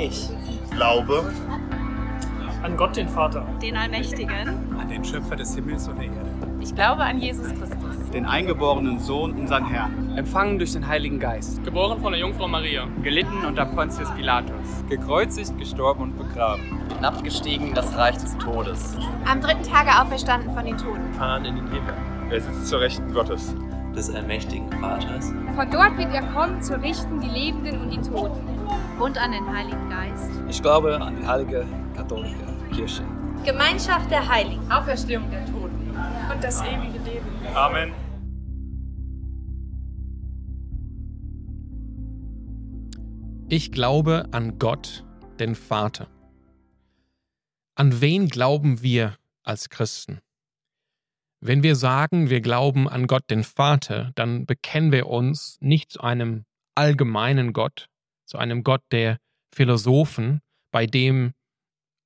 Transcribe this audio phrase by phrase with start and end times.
[0.00, 0.30] Ich.
[0.70, 1.30] Glaube.
[2.62, 6.30] An Gott den Vater, den Allmächtigen, an den Schöpfer des Himmels und der Erde.
[6.60, 11.62] Ich glaube an Jesus Christus, den eingeborenen Sohn, unseren Herrn, empfangen durch den Heiligen Geist,
[11.64, 17.74] geboren von der Jungfrau Maria, gelitten unter Pontius Pilatus, gekreuzigt, gestorben und begraben, hinabgestiegen in
[17.74, 18.96] das Reich des Todes,
[19.26, 21.94] am dritten Tage auferstanden von den Toten, fahren in den Himmel,
[22.30, 23.54] er sitzt zur Rechten Gottes,
[23.94, 25.32] des allmächtigen Vaters.
[25.54, 28.49] Von dort wird er kommen, zu richten die Lebenden und die Toten.
[28.98, 30.30] Und an den Heiligen Geist.
[30.48, 31.66] Ich glaube an die heilige
[31.96, 32.36] katholische
[32.74, 33.02] Kirche.
[33.44, 34.70] Gemeinschaft der Heiligen.
[34.70, 35.94] Auferstehung der Toten.
[36.32, 37.26] Und das ewige Leben.
[37.54, 37.92] Amen.
[43.48, 45.04] Ich glaube an Gott,
[45.40, 46.08] den Vater.
[47.74, 50.20] An wen glauben wir als Christen?
[51.40, 56.00] Wenn wir sagen, wir glauben an Gott, den Vater, dann bekennen wir uns nicht zu
[56.00, 57.88] einem allgemeinen Gott,
[58.30, 59.18] zu einem Gott der
[59.52, 60.40] Philosophen,
[60.70, 61.32] bei dem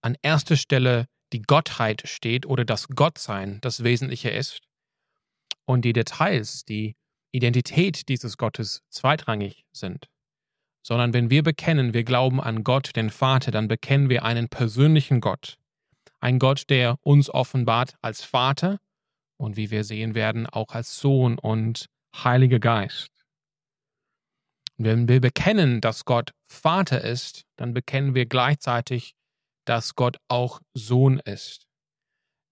[0.01, 4.61] an erster Stelle die Gottheit steht oder das Gottsein das Wesentliche ist.
[5.67, 6.97] Und die Details, die
[7.31, 10.07] Identität dieses Gottes zweitrangig sind,
[10.83, 15.21] sondern wenn wir bekennen, wir glauben an Gott, den Vater, dann bekennen wir einen persönlichen
[15.21, 15.59] Gott,
[16.21, 18.79] ein Gott, der uns offenbart als Vater
[19.37, 23.14] und wie wir sehen werden, auch als Sohn und Heiliger Geist.
[24.79, 29.15] Und wenn wir bekennen, dass Gott Vater ist, dann bekennen wir gleichzeitig,
[29.65, 31.67] dass Gott auch Sohn ist.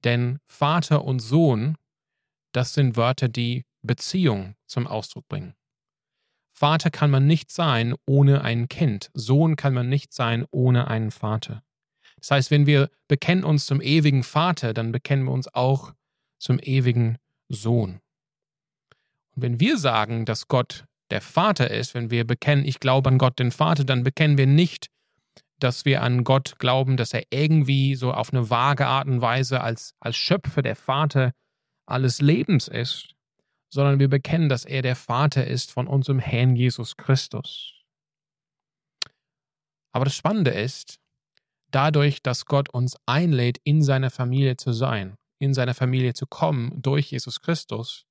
[0.04, 1.76] Denn Vater und Sohn,
[2.52, 5.54] das sind Wörter, die Beziehung zum Ausdruck bringen.
[6.52, 9.10] Vater kann man nicht sein ohne ein Kind.
[9.14, 11.64] Sohn kann man nicht sein ohne einen Vater.
[12.16, 15.92] Das heißt, wenn wir bekennen uns zum ewigen Vater, dann bekennen wir uns auch
[16.38, 18.00] zum ewigen Sohn.
[19.34, 23.18] Und wenn wir sagen, dass Gott der Vater ist, wenn wir bekennen, ich glaube an
[23.18, 24.88] Gott den Vater, dann bekennen wir nicht,
[25.58, 29.60] dass wir an Gott glauben, dass er irgendwie so auf eine vage Art und Weise
[29.60, 31.32] als, als Schöpfer, der Vater
[31.86, 33.14] alles Lebens ist,
[33.70, 37.74] sondern wir bekennen, dass er der Vater ist von unserem Herrn Jesus Christus.
[39.94, 40.98] Aber das Spannende ist,
[41.70, 46.80] dadurch, dass Gott uns einlädt, in seiner Familie zu sein, in seine Familie zu kommen
[46.80, 48.06] durch Jesus Christus,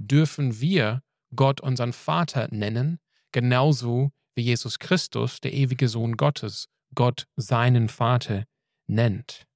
[0.00, 1.04] dürfen wir
[1.34, 2.98] Gott unseren Vater nennen,
[3.32, 8.44] genauso wie Jesus Christus, der ewige Sohn Gottes, Gott seinen Vater
[8.86, 9.46] nennt.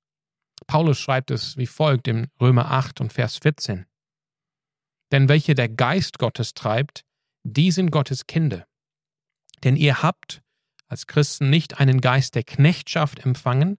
[0.66, 3.86] Paulus schreibt es wie folgt im Römer 8 und Vers 14.
[5.12, 7.04] Denn welche der Geist Gottes treibt,
[7.42, 8.66] die sind Gottes Kinder.
[9.62, 10.42] Denn ihr habt
[10.88, 13.78] als Christen nicht einen Geist der Knechtschaft empfangen,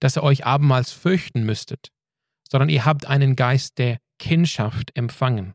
[0.00, 1.90] dass ihr euch abermals fürchten müsstet,
[2.50, 5.54] sondern ihr habt einen Geist der Kindschaft empfangen,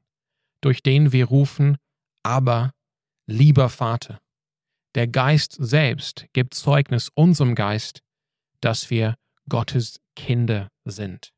[0.61, 1.77] durch den wir rufen,
[2.23, 2.71] aber
[3.27, 4.19] lieber Vater.
[4.95, 8.01] Der Geist selbst gibt Zeugnis unserem Geist,
[8.59, 9.15] dass wir
[9.49, 11.31] Gottes Kinder sind.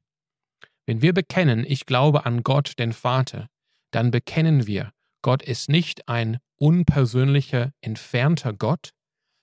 [0.86, 3.48] Wenn wir bekennen, ich glaube an Gott, den Vater,
[3.92, 4.92] dann bekennen wir,
[5.22, 8.92] Gott ist nicht ein unpersönlicher, entfernter Gott.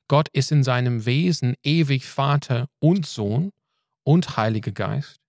[0.08, 3.50] Gott ist in seinem Wesen ewig Vater und Sohn
[4.02, 5.20] und Heiliger Geist.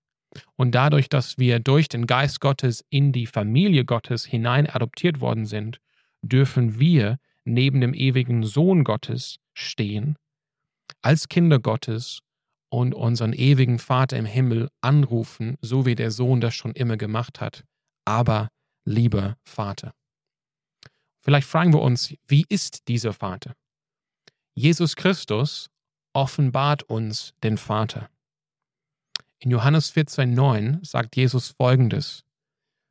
[0.56, 5.46] Und dadurch, dass wir durch den Geist Gottes in die Familie Gottes hinein adoptiert worden
[5.46, 5.80] sind,
[6.22, 10.18] dürfen wir neben dem ewigen Sohn Gottes stehen,
[11.02, 12.19] als Kinder Gottes
[12.69, 17.42] und unseren ewigen Vater im Himmel anrufen, so wie der Sohn das schon immer gemacht
[17.42, 17.66] hat.
[18.06, 18.50] Aber,
[18.86, 19.94] lieber Vater.
[21.24, 23.53] Vielleicht fragen wir uns, wie ist dieser Vater?
[24.56, 25.69] Jesus Christus
[26.13, 28.09] offenbart uns den Vater.
[29.44, 32.24] In Johannes 14,9 sagt Jesus folgendes: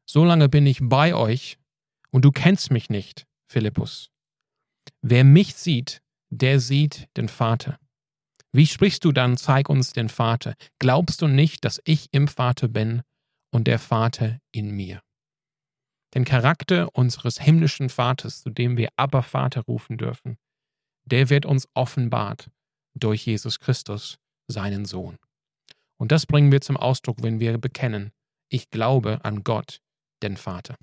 [0.05, 1.59] Solange bin ich bei euch
[2.11, 4.11] und du kennst mich nicht, Philippus.
[5.01, 7.79] Wer mich sieht, der sieht den Vater.
[8.53, 10.55] Wie sprichst du dann, zeig uns den Vater?
[10.81, 13.03] Glaubst du nicht, dass ich im Vater bin
[13.53, 15.03] und der Vater in mir?
[16.15, 20.37] Den Charakter unseres himmlischen Vaters, zu dem wir aber Vater rufen dürfen,
[21.05, 22.51] der wird uns offenbart
[22.95, 25.17] durch Jesus Christus, seinen Sohn.
[26.01, 28.11] Und das bringen wir zum Ausdruck, wenn wir bekennen,
[28.49, 29.83] ich glaube an Gott,
[30.23, 30.77] den Vater.